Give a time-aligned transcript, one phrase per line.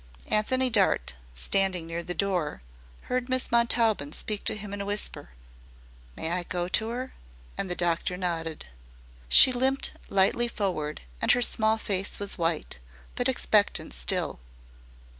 [0.29, 2.63] Antony Dart, standing near the door,
[3.01, 5.29] heard Miss Montaubyn speak to him in a whisper.
[6.15, 7.13] "May I go to 'er?"
[7.55, 8.65] and the doctor nodded.
[9.29, 12.79] She limped lightly forward and her small face was white,
[13.13, 14.39] but expectant still.